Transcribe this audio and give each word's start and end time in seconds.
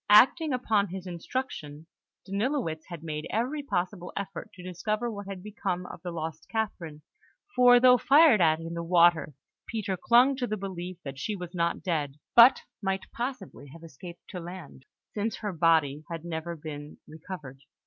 Acting 0.09 0.51
upon 0.51 0.87
his 0.87 1.05
instructions, 1.05 1.85
Danilowitz 2.25 2.85
had 2.87 3.03
made 3.03 3.27
every 3.29 3.61
possible 3.61 4.11
effort 4.17 4.49
to 4.55 4.63
discover 4.63 5.11
what 5.11 5.27
had 5.27 5.43
become 5.43 5.85
of 5.85 6.01
the 6.01 6.09
lost 6.09 6.49
Catherine; 6.49 7.03
for, 7.55 7.79
though 7.79 7.99
fired 7.99 8.41
at 8.41 8.59
in 8.59 8.73
the 8.73 8.81
water, 8.81 9.35
Peter 9.67 9.95
clung 9.95 10.35
to 10.37 10.47
the 10.47 10.57
belief 10.57 10.97
that 11.03 11.19
she 11.19 11.35
was 11.35 11.53
not 11.53 11.83
dead, 11.83 12.15
but 12.35 12.63
might 12.81 13.11
possibly 13.13 13.67
have 13.67 13.83
escaped 13.83 14.27
to 14.29 14.39
land, 14.39 14.85
since 15.13 15.35
her 15.35 15.53
body 15.53 16.03
had 16.09 16.25
never 16.25 16.55
been 16.55 16.97
recovered. 17.07 17.59